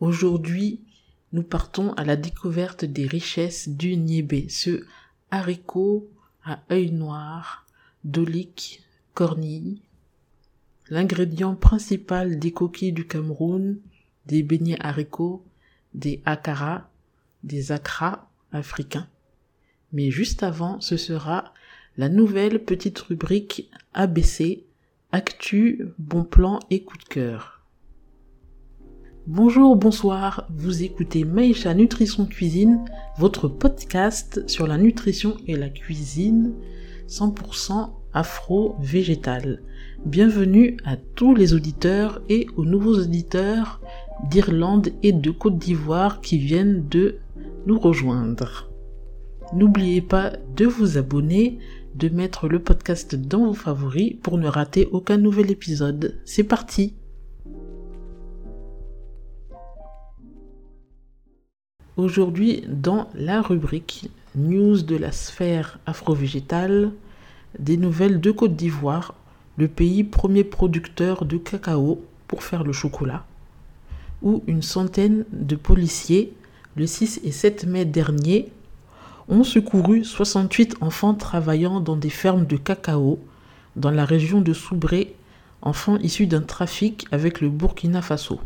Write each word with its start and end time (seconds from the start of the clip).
Aujourd'hui, 0.00 0.80
nous 1.32 1.42
partons 1.42 1.92
à 1.94 2.04
la 2.04 2.14
découverte 2.14 2.84
des 2.84 3.06
richesses 3.06 3.68
du 3.68 3.96
niébé, 3.96 4.48
ce 4.48 4.84
haricot 5.32 6.08
à 6.44 6.60
œil 6.70 6.92
noir, 6.92 7.66
dolique, 8.04 8.82
cornille. 9.14 9.82
L'ingrédient 10.88 11.56
principal 11.56 12.38
des 12.38 12.52
coquilles 12.52 12.92
du 12.92 13.08
Cameroun, 13.08 13.80
des 14.26 14.44
beignets 14.44 14.80
haricots, 14.80 15.44
des 15.94 16.22
akara, 16.24 16.88
des 17.42 17.72
akras 17.72 18.30
africains. 18.52 19.08
Mais 19.92 20.12
juste 20.12 20.44
avant, 20.44 20.80
ce 20.80 20.96
sera 20.96 21.52
la 21.96 22.08
nouvelle 22.08 22.64
petite 22.64 23.00
rubrique 23.00 23.68
ABC, 23.94 24.64
Actu, 25.10 25.88
Bon 25.98 26.22
Plan 26.22 26.60
et 26.70 26.84
Coup 26.84 26.98
de 26.98 27.04
cœur. 27.04 27.57
Bonjour, 29.30 29.76
bonsoir, 29.76 30.48
vous 30.56 30.82
écoutez 30.82 31.24
Maïcha 31.24 31.74
Nutrition 31.74 32.24
Cuisine, 32.24 32.82
votre 33.18 33.46
podcast 33.46 34.42
sur 34.48 34.66
la 34.66 34.78
nutrition 34.78 35.36
et 35.46 35.54
la 35.54 35.68
cuisine 35.68 36.54
100% 37.10 37.90
afro-végétal. 38.14 39.60
Bienvenue 40.06 40.78
à 40.86 40.96
tous 40.96 41.34
les 41.34 41.52
auditeurs 41.52 42.22
et 42.30 42.46
aux 42.56 42.64
nouveaux 42.64 42.98
auditeurs 42.98 43.82
d'Irlande 44.30 44.88
et 45.02 45.12
de 45.12 45.30
Côte 45.30 45.58
d'Ivoire 45.58 46.22
qui 46.22 46.38
viennent 46.38 46.88
de 46.88 47.18
nous 47.66 47.78
rejoindre. 47.78 48.70
N'oubliez 49.52 50.00
pas 50.00 50.32
de 50.56 50.64
vous 50.64 50.96
abonner, 50.96 51.58
de 51.96 52.08
mettre 52.08 52.48
le 52.48 52.62
podcast 52.62 53.14
dans 53.14 53.44
vos 53.44 53.52
favoris 53.52 54.14
pour 54.22 54.38
ne 54.38 54.48
rater 54.48 54.88
aucun 54.90 55.18
nouvel 55.18 55.50
épisode. 55.50 56.18
C'est 56.24 56.44
parti 56.44 56.94
Aujourd'hui, 61.98 62.62
dans 62.68 63.10
la 63.16 63.42
rubrique 63.42 64.08
News 64.36 64.82
de 64.82 64.94
la 64.94 65.10
sphère 65.10 65.80
afro-végétale, 65.84 66.92
des 67.58 67.76
nouvelles 67.76 68.20
de 68.20 68.30
Côte 68.30 68.54
d'Ivoire, 68.54 69.14
le 69.56 69.66
pays 69.66 70.04
premier 70.04 70.44
producteur 70.44 71.24
de 71.24 71.38
cacao 71.38 72.00
pour 72.28 72.44
faire 72.44 72.62
le 72.62 72.72
chocolat, 72.72 73.24
où 74.22 74.44
une 74.46 74.62
centaine 74.62 75.24
de 75.32 75.56
policiers, 75.56 76.32
le 76.76 76.86
6 76.86 77.22
et 77.24 77.32
7 77.32 77.66
mai 77.66 77.84
dernier, 77.84 78.52
ont 79.26 79.42
secouru 79.42 80.04
68 80.04 80.76
enfants 80.80 81.14
travaillant 81.14 81.80
dans 81.80 81.96
des 81.96 82.10
fermes 82.10 82.46
de 82.46 82.56
cacao 82.56 83.18
dans 83.74 83.90
la 83.90 84.04
région 84.04 84.40
de 84.40 84.52
Soubré, 84.52 85.16
enfants 85.62 85.96
issus 85.96 86.28
d'un 86.28 86.42
trafic 86.42 87.08
avec 87.10 87.40
le 87.40 87.48
Burkina 87.48 88.02
Faso. 88.02 88.40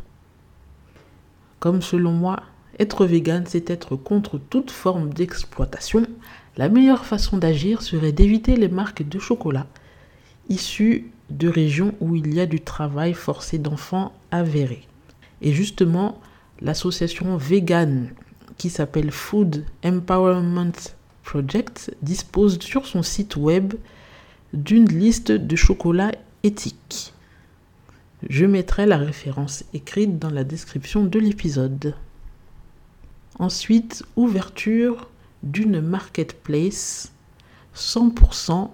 Comme 1.60 1.82
selon 1.82 2.12
moi, 2.12 2.44
être 2.78 3.06
vegan, 3.06 3.44
c'est 3.46 3.70
être 3.70 3.96
contre 3.96 4.38
toute 4.38 4.70
forme 4.70 5.12
d'exploitation. 5.12 6.06
La 6.56 6.68
meilleure 6.68 7.04
façon 7.04 7.38
d'agir 7.38 7.82
serait 7.82 8.12
d'éviter 8.12 8.56
les 8.56 8.68
marques 8.68 9.08
de 9.08 9.18
chocolat 9.18 9.66
issues 10.48 11.10
de 11.30 11.48
régions 11.48 11.94
où 12.00 12.14
il 12.14 12.34
y 12.34 12.40
a 12.40 12.46
du 12.46 12.60
travail 12.60 13.14
forcé 13.14 13.58
d'enfants 13.58 14.12
avéré. 14.30 14.86
Et 15.40 15.52
justement, 15.52 16.20
l'association 16.60 17.36
vegan 17.36 18.10
qui 18.58 18.70
s'appelle 18.70 19.10
Food 19.10 19.64
Empowerment 19.84 20.72
Project 21.24 21.94
dispose 22.02 22.58
sur 22.60 22.86
son 22.86 23.02
site 23.02 23.36
web 23.36 23.74
d'une 24.52 24.88
liste 24.88 25.32
de 25.32 25.56
chocolats 25.56 26.12
éthiques. 26.42 27.14
Je 28.28 28.44
mettrai 28.44 28.86
la 28.86 28.98
référence 28.98 29.64
écrite 29.72 30.18
dans 30.18 30.30
la 30.30 30.44
description 30.44 31.04
de 31.04 31.18
l'épisode. 31.18 31.94
Ensuite, 33.42 34.04
ouverture 34.14 35.10
d'une 35.42 35.80
marketplace 35.80 37.10
100% 37.74 38.70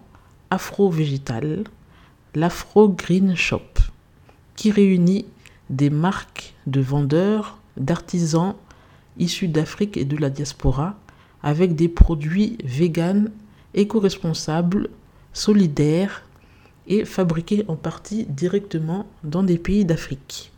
afro-végétale, 0.51 1.65
l'Afro 2.35 2.91
Green 2.91 3.35
Shop, 3.35 3.63
qui 4.57 4.71
réunit 4.71 5.25
des 5.71 5.89
marques 5.89 6.53
de 6.67 6.83
vendeurs, 6.83 7.57
d'artisans 7.79 8.57
issus 9.17 9.49
d'Afrique 9.49 9.97
et 9.97 10.05
de 10.05 10.19
la 10.19 10.29
diaspora 10.29 10.97
avec 11.43 11.75
des 11.75 11.89
produits 11.89 12.59
véganes, 12.63 13.33
éco-responsables, 13.73 14.91
solidaires 15.33 16.25
et 16.87 17.07
fabriqués 17.07 17.65
en 17.69 17.77
partie 17.77 18.27
directement 18.27 19.07
dans 19.25 19.43
des 19.43 19.57
pays 19.57 19.87
d'Afrique. 19.87 20.53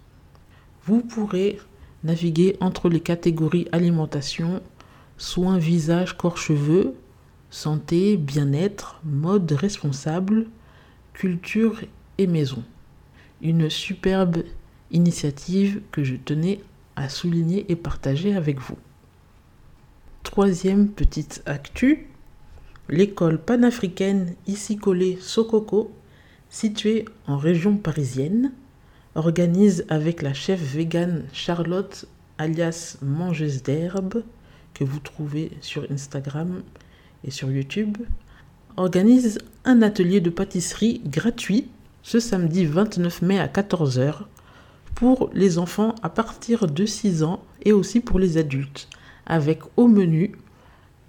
Vous 0.85 1.01
pourrez 1.01 1.61
naviguer 2.05 2.57
entre 2.61 2.89
les 2.89 3.01
catégories 3.01 3.69
alimentation, 3.73 4.63
soins 5.19 5.59
visage, 5.59 6.17
corps, 6.17 6.39
cheveux, 6.39 6.95
santé, 7.51 8.17
bien-être, 8.17 9.01
mode 9.05 9.51
responsable, 9.53 10.47
culture 11.13 11.81
et 12.19 12.27
maison. 12.27 12.63
Une 13.43 13.69
superbe 13.69 14.43
initiative 14.91 15.83
que 15.93 16.05
je 16.05 16.17
tenais 16.17 16.61
à 16.97 17.09
souligner 17.09 17.71
et 17.71 17.77
partager 17.77 18.35
avec 18.35 18.59
vous. 18.59 18.77
Troisième 20.23 20.89
petite 20.89 21.43
actu, 21.47 22.09
l'école 22.89 23.41
panafricaine 23.41 24.35
ici 24.47 24.77
collée 24.77 25.19
Sokoko, 25.21 25.93
située 26.51 27.05
en 27.27 27.37
région 27.37 27.77
parisienne, 27.77 28.53
organise 29.15 29.85
avec 29.89 30.23
la 30.23 30.33
chef 30.33 30.61
végane 30.61 31.25
Charlotte 31.33 32.07
alias 32.39 32.97
Mangeuse 33.03 33.63
d'herbe, 33.63 34.23
que 34.75 34.85
vous 34.85 35.01
trouvez 35.01 35.51
sur 35.61 35.87
Instagram 35.91 36.63
et 37.25 37.31
sur 37.31 37.51
YouTube, 37.51 37.99
organise 38.77 39.39
un 39.65 39.83
atelier 39.83 40.21
de 40.21 40.31
pâtisserie 40.31 41.03
gratuit 41.05 41.69
ce 42.03 42.21
samedi 42.21 42.65
29 42.65 43.23
mai 43.23 43.39
à 43.39 43.47
14h 43.47 44.23
pour 44.95 45.31
les 45.35 45.59
enfants 45.59 45.95
à 46.03 46.09
partir 46.09 46.67
de 46.67 46.87
6 46.87 47.23
ans 47.23 47.43
et 47.63 47.73
aussi 47.73 48.01
pour 48.01 48.19
les 48.19 48.39
adultes, 48.39 48.89
avec 49.27 49.61
au 49.77 49.87
menu 49.87 50.33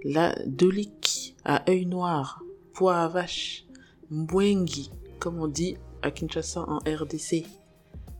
la 0.03 0.35
dolique 0.45 1.37
à 1.45 1.63
œil 1.69 1.85
noir, 1.85 2.43
pois 2.73 2.97
à 2.97 3.07
vache, 3.07 3.63
Mbwengi, 4.11 4.91
comme 5.19 5.39
on 5.39 5.47
dit 5.47 5.77
à 6.01 6.09
Kinshasa 6.09 6.61
en 6.61 6.79
RDC, 6.79 7.45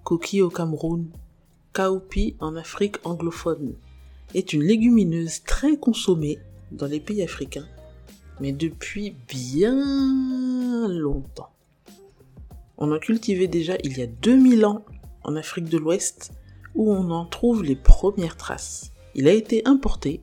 Koki 0.03 0.41
au 0.44 0.50
Cameroun, 0.50 1.09
Kaopi 1.73 2.35
en 2.39 2.55
Afrique 2.55 2.97
anglophone, 3.03 3.73
est 4.35 4.53
une 4.53 4.61
légumineuse 4.61 5.44
très 5.44 5.77
consommée 5.77 6.38
dans 6.72 6.85
les 6.85 7.00
pays 7.00 7.23
africains, 7.23 7.67
mais 8.39 8.51
depuis 8.51 9.16
bien 9.27 10.88
longtemps. 10.88 11.50
On 12.77 12.91
en 12.91 13.00
cultivait 13.00 13.47
déjà 13.47 13.75
il 13.83 13.97
y 13.97 14.03
a 14.03 14.07
2000 14.07 14.66
ans 14.66 14.85
en 15.24 15.35
Afrique 15.35 15.69
de 15.69 15.80
l'Ouest, 15.80 16.33
où 16.75 16.94
on 16.94 17.09
en 17.09 17.25
trouve 17.25 17.63
les 17.63 17.75
premières 17.75 18.38
traces. 18.38 18.92
Il 19.15 19.27
a 19.27 19.33
été 19.33 19.63
importé 19.65 20.21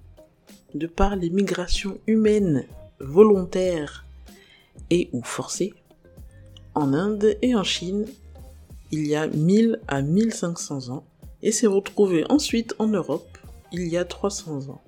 de 0.74 0.86
par 0.86 1.16
les 1.16 1.30
migrations 1.30 1.98
humaines 2.06 2.66
volontaires 3.00 4.05
et 4.90 5.08
ou 5.12 5.22
forcé 5.22 5.72
en 6.76 6.92
Inde 6.92 7.36
et 7.42 7.54
en 7.56 7.64
Chine 7.64 8.06
il 8.92 9.06
y 9.06 9.16
a 9.16 9.26
1000 9.26 9.80
à 9.88 10.02
1500 10.02 10.90
ans 10.90 11.04
et 11.42 11.50
s'est 11.50 11.66
retrouvé 11.66 12.24
ensuite 12.28 12.74
en 12.78 12.86
Europe 12.86 13.38
il 13.72 13.88
y 13.88 13.96
a 13.96 14.04
300 14.04 14.68
ans. 14.68 14.82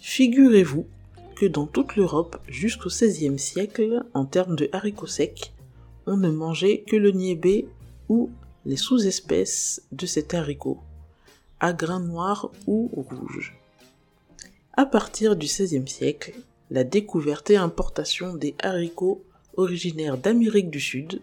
Figurez-vous 0.00 0.86
que 1.36 1.46
dans 1.46 1.66
toute 1.66 1.96
l'Europe 1.96 2.38
jusqu'au 2.48 2.88
XVIe 2.88 3.38
siècle, 3.38 4.04
en 4.14 4.24
termes 4.24 4.56
de 4.56 4.68
haricots 4.72 5.06
secs, 5.06 5.52
on 6.06 6.16
ne 6.16 6.30
mangeait 6.30 6.84
que 6.86 6.96
le 6.96 7.10
niébé 7.10 7.68
ou 8.08 8.30
les 8.64 8.76
sous-espèces 8.76 9.82
de 9.92 10.06
cet 10.06 10.34
haricot, 10.34 10.78
à 11.60 11.72
grains 11.72 12.00
noirs 12.00 12.50
ou 12.66 12.90
rouges. 12.94 13.58
À 14.74 14.86
partir 14.86 15.36
du 15.36 15.46
XVIe 15.46 15.88
siècle, 15.88 16.32
la 16.72 16.84
découverte 16.84 17.50
et 17.50 17.56
importation 17.56 18.34
des 18.34 18.54
haricots 18.62 19.22
originaires 19.58 20.16
d'Amérique 20.16 20.70
du 20.70 20.80
Sud, 20.80 21.20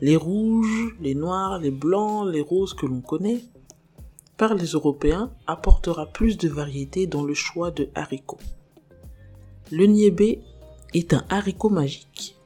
les 0.00 0.16
rouges, 0.16 0.96
les 1.00 1.14
noirs, 1.14 1.60
les 1.60 1.70
blancs, 1.70 2.28
les 2.28 2.40
roses 2.40 2.74
que 2.74 2.86
l'on 2.86 3.00
connaît, 3.00 3.38
par 4.36 4.54
les 4.54 4.66
Européens 4.66 5.30
apportera 5.46 6.06
plus 6.06 6.36
de 6.38 6.48
variété 6.48 7.06
dans 7.06 7.22
le 7.22 7.34
choix 7.34 7.70
de 7.70 7.88
haricots. 7.94 8.40
Le 9.70 9.86
niébé 9.86 10.40
est 10.92 11.14
un 11.14 11.24
haricot 11.28 11.70
magique. 11.70 12.36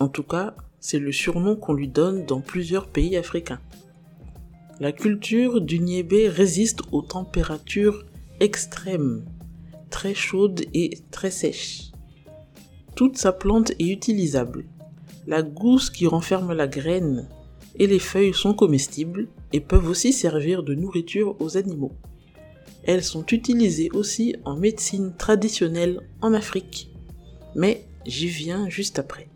En 0.00 0.08
tout 0.08 0.24
cas, 0.24 0.56
c'est 0.80 0.98
le 0.98 1.12
surnom 1.12 1.54
qu'on 1.54 1.72
lui 1.72 1.86
donne 1.86 2.26
dans 2.26 2.40
plusieurs 2.40 2.88
pays 2.88 3.16
africains. 3.16 3.60
La 4.80 4.90
culture 4.90 5.60
du 5.60 5.78
niébé 5.78 6.28
résiste 6.28 6.80
aux 6.90 7.02
températures 7.02 8.04
extrêmes, 8.40 9.24
très 9.90 10.14
chaudes 10.14 10.64
et 10.74 10.98
très 11.10 11.30
sèches. 11.30 11.92
Toute 12.94 13.16
sa 13.16 13.32
plante 13.32 13.72
est 13.78 13.88
utilisable. 13.88 14.64
La 15.26 15.42
gousse 15.42 15.90
qui 15.90 16.06
renferme 16.06 16.52
la 16.52 16.66
graine 16.66 17.28
et 17.78 17.86
les 17.86 17.98
feuilles 17.98 18.34
sont 18.34 18.54
comestibles 18.54 19.28
et 19.52 19.60
peuvent 19.60 19.88
aussi 19.88 20.12
servir 20.12 20.62
de 20.62 20.74
nourriture 20.74 21.36
aux 21.40 21.56
animaux. 21.56 21.92
Elles 22.84 23.04
sont 23.04 23.24
utilisées 23.26 23.90
aussi 23.92 24.34
en 24.44 24.56
médecine 24.56 25.12
traditionnelle 25.16 26.00
en 26.20 26.32
Afrique. 26.32 26.90
Mais 27.54 27.84
j'y 28.06 28.28
viens 28.28 28.68
juste 28.68 28.98
après. 28.98 29.28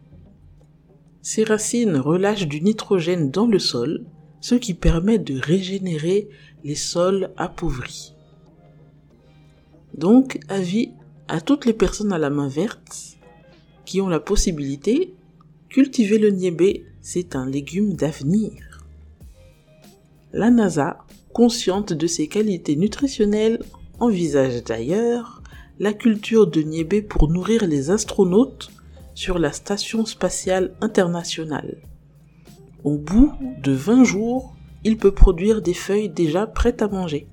Ces 1.22 1.44
racines 1.44 1.96
relâchent 1.96 2.48
du 2.48 2.60
nitrogène 2.60 3.30
dans 3.30 3.46
le 3.46 3.58
sol, 3.58 4.04
ce 4.40 4.56
qui 4.56 4.74
permet 4.74 5.18
de 5.18 5.38
régénérer 5.38 6.28
les 6.64 6.74
sols 6.74 7.30
appauvris. 7.36 8.14
Donc, 9.94 10.40
avis 10.48 10.90
à 11.28 11.40
toutes 11.40 11.66
les 11.66 11.72
personnes 11.72 12.12
à 12.12 12.18
la 12.18 12.30
main 12.30 12.48
verte 12.48 13.18
qui 13.84 14.00
ont 14.00 14.08
la 14.08 14.20
possibilité, 14.20 15.14
cultiver 15.68 16.18
le 16.18 16.30
niébé, 16.30 16.86
c'est 17.00 17.36
un 17.36 17.48
légume 17.48 17.94
d'avenir. 17.94 18.86
La 20.32 20.50
NASA, 20.50 20.98
consciente 21.32 21.92
de 21.92 22.06
ses 22.06 22.28
qualités 22.28 22.76
nutritionnelles, 22.76 23.60
envisage 24.00 24.62
d'ailleurs 24.64 25.42
la 25.78 25.92
culture 25.92 26.46
de 26.46 26.62
niébé 26.62 27.02
pour 27.02 27.28
nourrir 27.28 27.66
les 27.66 27.90
astronautes 27.90 28.70
sur 29.14 29.38
la 29.38 29.52
Station 29.52 30.06
spatiale 30.06 30.74
internationale. 30.80 31.78
Au 32.84 32.96
bout 32.98 33.32
de 33.62 33.72
20 33.72 34.04
jours, 34.04 34.54
il 34.84 34.96
peut 34.96 35.12
produire 35.12 35.62
des 35.62 35.74
feuilles 35.74 36.08
déjà 36.08 36.46
prêtes 36.46 36.82
à 36.82 36.88
manger. 36.88 37.26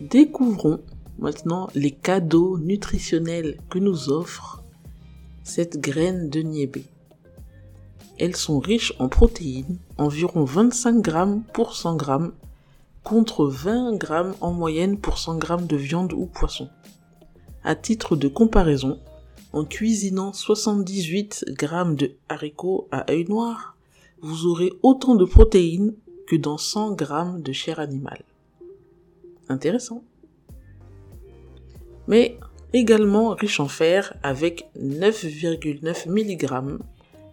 Découvrons 0.00 0.80
maintenant 1.18 1.68
les 1.74 1.90
cadeaux 1.90 2.58
nutritionnels 2.58 3.58
que 3.68 3.78
nous 3.78 4.08
offre 4.08 4.62
cette 5.42 5.78
graine 5.78 6.30
de 6.30 6.40
niébé. 6.40 6.84
Elles 8.18 8.36
sont 8.36 8.60
riches 8.60 8.94
en 8.98 9.10
protéines, 9.10 9.78
environ 9.98 10.44
25 10.44 11.02
grammes 11.02 11.42
pour 11.52 11.76
100 11.76 11.96
grammes, 11.96 12.32
contre 13.04 13.44
20 13.46 13.96
grammes 13.96 14.34
en 14.40 14.52
moyenne 14.52 14.98
pour 14.98 15.18
100 15.18 15.36
grammes 15.36 15.66
de 15.66 15.76
viande 15.76 16.14
ou 16.14 16.24
poisson. 16.24 16.70
À 17.62 17.74
titre 17.74 18.16
de 18.16 18.28
comparaison, 18.28 18.98
en 19.52 19.64
cuisinant 19.66 20.32
78 20.32 21.44
grammes 21.50 21.96
de 21.96 22.12
haricots 22.30 22.88
à 22.90 23.10
œil 23.10 23.26
noir, 23.28 23.76
vous 24.22 24.46
aurez 24.46 24.72
autant 24.82 25.14
de 25.14 25.26
protéines 25.26 25.94
que 26.26 26.36
dans 26.36 26.56
100 26.56 26.92
grammes 26.92 27.42
de 27.42 27.52
chair 27.52 27.80
animale. 27.80 28.24
Intéressant. 29.50 30.04
Mais 32.06 32.38
également 32.72 33.30
riche 33.30 33.58
en 33.58 33.66
fer 33.66 34.14
avec 34.22 34.70
9,9 34.78 36.08
mg 36.08 36.78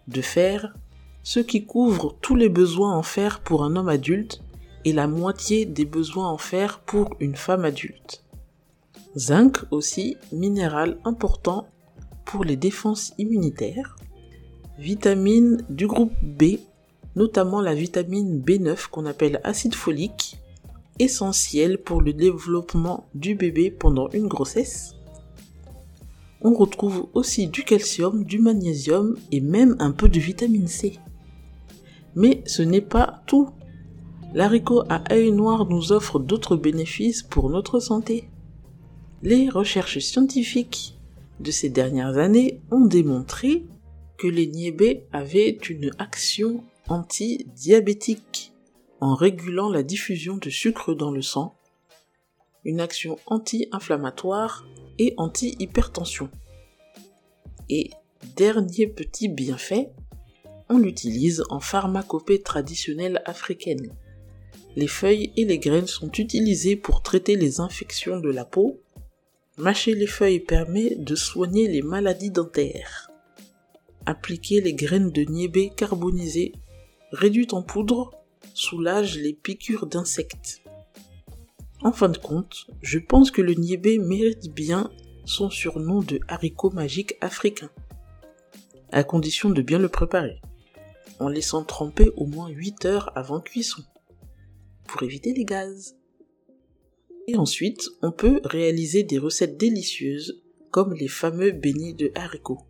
de 0.08 0.20
fer, 0.20 0.74
ce 1.22 1.38
qui 1.38 1.64
couvre 1.64 2.16
tous 2.20 2.34
les 2.34 2.48
besoins 2.48 2.92
en 2.96 3.04
fer 3.04 3.38
pour 3.40 3.62
un 3.62 3.76
homme 3.76 3.88
adulte 3.88 4.40
et 4.84 4.92
la 4.92 5.06
moitié 5.06 5.64
des 5.64 5.84
besoins 5.84 6.28
en 6.28 6.38
fer 6.38 6.80
pour 6.80 7.14
une 7.20 7.36
femme 7.36 7.64
adulte. 7.64 8.24
Zinc 9.16 9.58
aussi, 9.70 10.16
minéral 10.32 10.98
important 11.04 11.68
pour 12.24 12.42
les 12.42 12.56
défenses 12.56 13.12
immunitaires, 13.16 13.96
vitamines 14.76 15.64
du 15.70 15.86
groupe 15.86 16.14
B, 16.22 16.58
notamment 17.14 17.60
la 17.60 17.74
vitamine 17.74 18.42
B9 18.42 18.88
qu'on 18.88 19.06
appelle 19.06 19.40
acide 19.44 19.74
folique, 19.76 20.40
essentielle 20.98 21.78
pour 21.78 22.00
le 22.00 22.12
développement 22.12 23.08
du 23.14 23.34
bébé 23.34 23.70
pendant 23.70 24.08
une 24.10 24.28
grossesse. 24.28 24.94
On 26.40 26.54
retrouve 26.54 27.08
aussi 27.14 27.48
du 27.48 27.64
calcium, 27.64 28.24
du 28.24 28.38
magnésium 28.38 29.16
et 29.32 29.40
même 29.40 29.76
un 29.80 29.90
peu 29.90 30.08
de 30.08 30.20
vitamine 30.20 30.68
C. 30.68 30.98
Mais 32.14 32.42
ce 32.46 32.62
n'est 32.62 32.80
pas 32.80 33.22
tout. 33.26 33.50
L'haricot 34.34 34.82
à 34.88 35.02
œil 35.12 35.32
noir 35.32 35.66
nous 35.66 35.92
offre 35.92 36.18
d'autres 36.18 36.56
bénéfices 36.56 37.22
pour 37.22 37.50
notre 37.50 37.80
santé. 37.80 38.28
Les 39.22 39.48
recherches 39.48 39.98
scientifiques 39.98 40.96
de 41.40 41.50
ces 41.50 41.70
dernières 41.70 42.18
années 42.18 42.60
ont 42.70 42.84
démontré 42.84 43.64
que 44.16 44.26
les 44.26 44.46
niébés 44.46 45.06
avaient 45.12 45.58
une 45.68 45.90
action 45.98 46.62
anti-diabétique 46.88 48.22
en 49.00 49.14
régulant 49.14 49.70
la 49.70 49.82
diffusion 49.82 50.36
de 50.36 50.50
sucre 50.50 50.94
dans 50.94 51.10
le 51.10 51.22
sang, 51.22 51.54
une 52.64 52.80
action 52.80 53.18
anti-inflammatoire 53.26 54.66
et 54.98 55.14
anti-hypertension. 55.16 56.28
Et 57.68 57.90
dernier 58.36 58.86
petit 58.86 59.28
bienfait, 59.28 59.90
on 60.68 60.78
l'utilise 60.78 61.44
en 61.50 61.60
pharmacopée 61.60 62.42
traditionnelle 62.42 63.22
africaine. 63.24 63.92
Les 64.76 64.88
feuilles 64.88 65.32
et 65.36 65.44
les 65.44 65.58
graines 65.58 65.86
sont 65.86 66.10
utilisées 66.12 66.76
pour 66.76 67.02
traiter 67.02 67.36
les 67.36 67.60
infections 67.60 68.18
de 68.20 68.30
la 68.30 68.44
peau, 68.44 68.80
Mâcher 69.58 69.96
les 69.96 70.06
feuilles 70.06 70.38
permet 70.38 70.94
de 70.94 71.16
soigner 71.16 71.66
les 71.66 71.82
maladies 71.82 72.30
dentaires. 72.30 73.10
Appliquer 74.06 74.60
les 74.60 74.72
graines 74.72 75.10
de 75.10 75.22
niébé 75.22 75.72
carbonisées, 75.76 76.52
réduites 77.10 77.54
en 77.54 77.62
poudre, 77.62 78.12
soulage 78.58 79.16
les 79.16 79.32
piqûres 79.32 79.86
d'insectes. 79.86 80.62
En 81.80 81.92
fin 81.92 82.08
de 82.08 82.18
compte, 82.18 82.66
je 82.82 82.98
pense 82.98 83.30
que 83.30 83.40
le 83.40 83.54
niébé 83.54 83.98
mérite 83.98 84.52
bien 84.52 84.90
son 85.24 85.48
surnom 85.48 86.00
de 86.00 86.18
haricot 86.26 86.70
magique 86.70 87.14
africain, 87.20 87.70
à 88.90 89.04
condition 89.04 89.50
de 89.50 89.62
bien 89.62 89.78
le 89.78 89.88
préparer, 89.88 90.40
en 91.20 91.28
laissant 91.28 91.62
tremper 91.62 92.10
au 92.16 92.26
moins 92.26 92.48
8 92.48 92.84
heures 92.86 93.12
avant 93.16 93.40
cuisson, 93.40 93.82
pour 94.88 95.04
éviter 95.04 95.32
les 95.32 95.44
gaz. 95.44 95.96
Et 97.28 97.36
ensuite, 97.36 97.88
on 98.02 98.10
peut 98.10 98.40
réaliser 98.42 99.04
des 99.04 99.18
recettes 99.18 99.56
délicieuses 99.56 100.42
comme 100.72 100.94
les 100.94 101.08
fameux 101.08 101.52
beignets 101.52 101.92
de 101.92 102.10
haricots. 102.16 102.67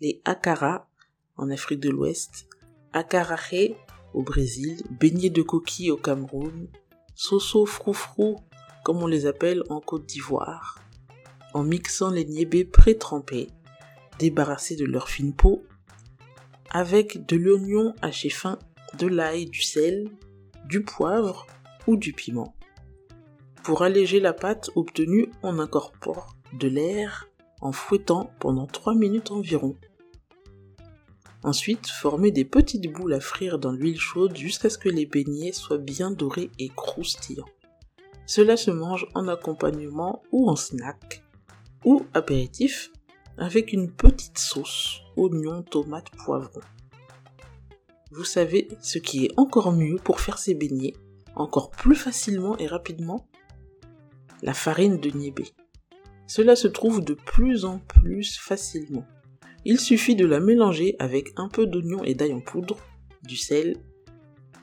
Les 0.00 0.22
akara 0.24 0.88
en 1.36 1.50
Afrique 1.50 1.80
de 1.80 1.90
l'Ouest, 1.90 2.48
akarahe 2.92 3.76
au 4.14 4.22
Brésil, 4.22 4.82
beignets 4.90 5.28
de 5.28 5.42
coquilles 5.42 5.90
au 5.90 5.98
Cameroun, 5.98 6.68
soso 7.14 7.66
froufrou 7.66 8.36
comme 8.82 9.02
on 9.02 9.06
les 9.06 9.26
appelle 9.26 9.62
en 9.68 9.80
Côte 9.80 10.06
d'Ivoire, 10.06 10.80
en 11.52 11.62
mixant 11.62 12.10
les 12.10 12.24
niébés 12.24 12.64
pré-trempés, 12.64 13.48
débarrassés 14.18 14.76
de 14.76 14.86
leur 14.86 15.10
fine 15.10 15.34
peau, 15.34 15.64
avec 16.70 17.26
de 17.26 17.36
l'oignon 17.36 17.94
haché 18.00 18.30
fin, 18.30 18.58
de 18.96 19.06
l'ail, 19.06 19.46
du 19.46 19.60
sel, 19.60 20.08
du 20.64 20.82
poivre 20.82 21.46
ou 21.86 21.96
du 21.96 22.14
piment. 22.14 22.54
Pour 23.62 23.82
alléger 23.82 24.18
la 24.18 24.32
pâte 24.32 24.70
obtenue, 24.76 25.30
on 25.42 25.58
incorpore 25.58 26.36
de 26.54 26.68
l'air 26.68 27.28
en 27.60 27.72
fouettant 27.72 28.32
pendant 28.40 28.66
3 28.66 28.94
minutes 28.94 29.30
environ. 29.30 29.76
Ensuite, 31.42 31.86
formez 31.86 32.30
des 32.30 32.44
petites 32.44 32.92
boules 32.92 33.14
à 33.14 33.20
frire 33.20 33.58
dans 33.58 33.72
l'huile 33.72 33.98
chaude 33.98 34.36
jusqu'à 34.36 34.68
ce 34.68 34.76
que 34.76 34.90
les 34.90 35.06
beignets 35.06 35.52
soient 35.52 35.78
bien 35.78 36.10
dorés 36.10 36.50
et 36.58 36.68
croustillants. 36.68 37.48
Cela 38.26 38.56
se 38.56 38.70
mange 38.70 39.08
en 39.14 39.26
accompagnement 39.26 40.22
ou 40.32 40.50
en 40.50 40.56
snack, 40.56 41.22
ou 41.84 42.06
apéritif 42.12 42.92
avec 43.38 43.72
une 43.72 43.90
petite 43.90 44.38
sauce, 44.38 45.00
oignon, 45.16 45.62
tomate, 45.62 46.10
poivron. 46.10 46.60
Vous 48.12 48.24
savez 48.24 48.68
ce 48.82 48.98
qui 48.98 49.24
est 49.24 49.32
encore 49.38 49.72
mieux 49.72 49.96
pour 49.96 50.20
faire 50.20 50.38
ces 50.38 50.54
beignets, 50.54 50.94
encore 51.34 51.70
plus 51.70 51.96
facilement 51.96 52.58
et 52.58 52.66
rapidement? 52.66 53.26
La 54.42 54.52
farine 54.52 54.98
de 54.98 55.10
niébé. 55.10 55.44
Cela 56.26 56.54
se 56.54 56.68
trouve 56.68 57.02
de 57.02 57.14
plus 57.14 57.64
en 57.64 57.78
plus 57.78 58.38
facilement. 58.38 59.06
Il 59.64 59.78
suffit 59.78 60.16
de 60.16 60.24
la 60.24 60.40
mélanger 60.40 60.96
avec 60.98 61.32
un 61.36 61.48
peu 61.48 61.66
d'oignon 61.66 62.02
et 62.04 62.14
d'ail 62.14 62.32
en 62.32 62.40
poudre, 62.40 62.78
du 63.22 63.36
sel 63.36 63.76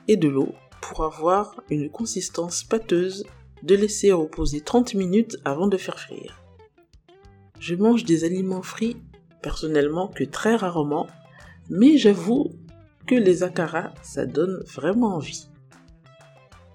et 0.08 0.16
de 0.16 0.28
l'eau 0.28 0.54
pour 0.80 1.04
avoir 1.04 1.60
une 1.70 1.90
consistance 1.90 2.64
pâteuse, 2.64 3.24
de 3.62 3.74
laisser 3.74 4.12
reposer 4.12 4.60
30 4.60 4.94
minutes 4.94 5.36
avant 5.44 5.66
de 5.66 5.76
faire 5.76 5.98
frire. 5.98 6.42
Je 7.60 7.74
mange 7.74 8.04
des 8.04 8.24
aliments 8.24 8.62
frits 8.62 8.96
personnellement 9.42 10.08
que 10.08 10.24
très 10.24 10.56
rarement, 10.56 11.06
mais 11.68 11.98
j'avoue 11.98 12.52
que 13.06 13.14
les 13.14 13.42
akara, 13.42 13.92
ça 14.02 14.26
donne 14.26 14.62
vraiment 14.74 15.14
envie. 15.16 15.48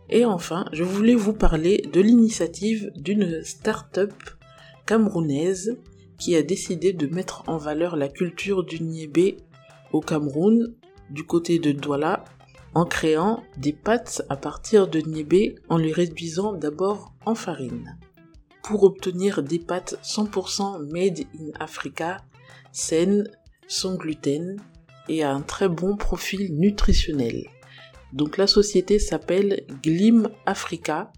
Et 0.09 0.25
enfin, 0.25 0.65
je 0.73 0.83
voulais 0.83 1.15
vous 1.15 1.33
parler 1.33 1.83
de 1.91 2.01
l'initiative 2.01 2.91
d'une 2.95 3.43
start-up 3.43 4.13
camerounaise 4.85 5.77
qui 6.23 6.37
a 6.37 6.41
décidé 6.41 6.93
de 6.93 7.05
mettre 7.05 7.43
en 7.47 7.57
valeur 7.57 7.97
la 7.97 8.07
culture 8.07 8.63
du 8.63 8.81
niébé 8.81 9.35
au 9.91 9.99
Cameroun, 9.99 10.73
du 11.09 11.25
côté 11.25 11.59
de 11.59 11.73
Douala, 11.73 12.23
en 12.73 12.85
créant 12.85 13.43
des 13.57 13.73
pâtes 13.73 14.21
à 14.29 14.37
partir 14.37 14.87
de 14.87 14.99
niébé 14.99 15.55
en 15.67 15.75
les 15.75 15.91
réduisant 15.91 16.53
d'abord 16.53 17.13
en 17.25 17.35
farine. 17.35 17.99
Pour 18.63 18.83
obtenir 18.83 19.43
des 19.43 19.59
pâtes 19.59 19.99
100% 20.01 20.89
made 20.93 21.25
in 21.37 21.51
Africa, 21.59 22.21
saines, 22.71 23.29
sans 23.67 23.95
gluten 23.95 24.61
et 25.09 25.23
à 25.23 25.33
un 25.33 25.41
très 25.41 25.67
bon 25.67 25.97
profil 25.97 26.57
nutritionnel. 26.57 27.49
Donc 28.13 28.37
la 28.37 28.47
société 28.47 28.97
s'appelle 28.97 29.65
Glim 29.83 30.29
Africa, 30.45 31.11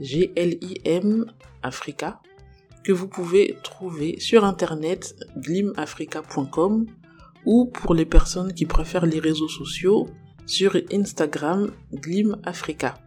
G-L-I-M 0.00 1.24
Africa, 1.62 2.20
que 2.84 2.92
vous 2.92 3.08
pouvez 3.08 3.56
trouver 3.62 4.18
sur 4.20 4.44
internet 4.44 5.14
glimafrica.com 5.36 6.86
ou 7.44 7.66
pour 7.66 7.94
les 7.94 8.06
personnes 8.06 8.52
qui 8.52 8.66
préfèrent 8.66 9.06
les 9.06 9.20
réseaux 9.20 9.48
sociaux 9.48 10.08
sur 10.46 10.76
Instagram 10.92 11.70
Glim 11.92 12.36
Africa. 12.44 12.98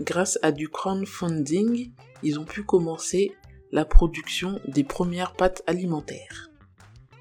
Grâce 0.00 0.38
à 0.42 0.52
du 0.52 0.68
crowdfunding, 0.68 1.92
ils 2.22 2.38
ont 2.38 2.44
pu 2.44 2.62
commencer 2.62 3.32
la 3.72 3.84
production 3.84 4.60
des 4.66 4.84
premières 4.84 5.34
pâtes 5.34 5.62
alimentaires. 5.66 6.50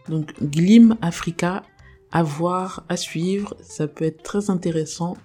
Donc 0.07 0.33
Glim 0.41 0.97
Africa, 1.01 1.63
à 2.11 2.23
voir, 2.23 2.85
à 2.89 2.95
suivre, 2.95 3.55
ça 3.61 3.87
peut 3.87 4.05
être 4.05 4.23
très 4.23 4.49
intéressant, 4.49 5.17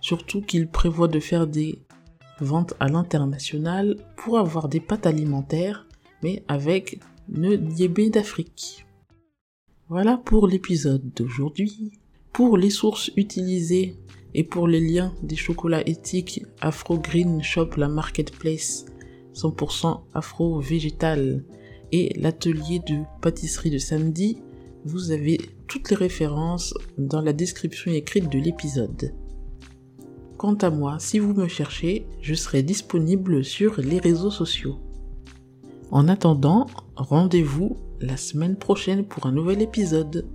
surtout 0.00 0.40
qu'ils 0.40 0.68
prévoient 0.68 1.08
de 1.08 1.20
faire 1.20 1.46
des 1.46 1.85
ventes 2.40 2.74
à 2.80 2.88
l'international 2.88 3.96
pour 4.16 4.38
avoir 4.38 4.68
des 4.68 4.80
pâtes 4.80 5.06
alimentaires, 5.06 5.86
mais 6.22 6.44
avec 6.48 7.00
le 7.28 7.56
diabète 7.56 8.14
d'Afrique. 8.14 8.86
Voilà 9.88 10.16
pour 10.16 10.48
l'épisode 10.48 11.12
d'aujourd'hui. 11.14 11.92
Pour 12.32 12.58
les 12.58 12.70
sources 12.70 13.10
utilisées 13.16 13.96
et 14.34 14.44
pour 14.44 14.68
les 14.68 14.80
liens 14.80 15.14
des 15.22 15.36
chocolats 15.36 15.86
éthiques 15.88 16.44
Afro 16.60 16.98
Green 16.98 17.42
Shop, 17.42 17.70
la 17.76 17.88
marketplace 17.88 18.84
100% 19.34 20.00
afro-végétal 20.12 21.44
et 21.92 22.12
l'atelier 22.18 22.80
de 22.80 23.02
pâtisserie 23.22 23.70
de 23.70 23.78
samedi, 23.78 24.42
vous 24.84 25.10
avez 25.10 25.38
toutes 25.68 25.90
les 25.90 25.96
références 25.96 26.74
dans 26.98 27.20
la 27.20 27.32
description 27.32 27.92
écrite 27.92 28.30
de 28.30 28.38
l'épisode. 28.38 29.14
Quant 30.36 30.54
à 30.54 30.68
moi, 30.68 30.96
si 30.98 31.18
vous 31.18 31.32
me 31.32 31.48
cherchez, 31.48 32.06
je 32.20 32.34
serai 32.34 32.62
disponible 32.62 33.42
sur 33.42 33.80
les 33.80 33.98
réseaux 33.98 34.30
sociaux. 34.30 34.76
En 35.90 36.08
attendant, 36.08 36.66
rendez-vous 36.94 37.78
la 38.00 38.18
semaine 38.18 38.56
prochaine 38.56 39.06
pour 39.06 39.26
un 39.26 39.32
nouvel 39.32 39.62
épisode. 39.62 40.28